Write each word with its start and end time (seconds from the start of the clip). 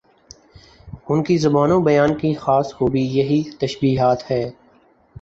ان 1.09 1.21
کی 1.23 1.37
زبان 1.37 1.71
و 1.71 1.79
بیان 1.81 2.17
کی 2.17 2.33
خاص 2.33 2.73
خوبی 2.73 3.01
یہی 3.09 3.41
تشبیہات 3.59 4.29
ہی 4.31 4.43